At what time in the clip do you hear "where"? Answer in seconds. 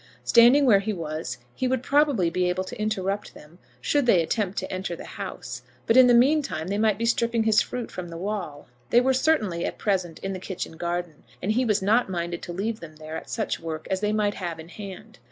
0.65-0.79